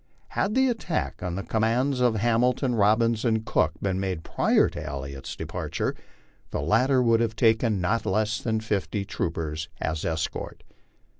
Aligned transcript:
Had 0.29 0.55
the 0.55 0.67
attack 0.67 1.21
on 1.21 1.35
the 1.35 1.43
commands 1.43 1.99
of 1.99 2.15
Hamilton, 2.15 2.75
Bobbins, 2.75 3.23
and 3.23 3.45
Cook 3.45 3.73
been 3.83 3.99
made 3.99 4.23
prior 4.23 4.67
to 4.67 4.81
Elliott's 4.83 5.35
departure, 5.35 5.93
the 6.49 6.59
latter 6.59 7.03
would 7.03 7.19
have 7.19 7.35
taken 7.35 7.79
not 7.79 8.07
less 8.07 8.39
than 8.41 8.61
fifty 8.61 9.05
troopers 9.05 9.69
as 9.79 10.03
escort. 10.03 10.63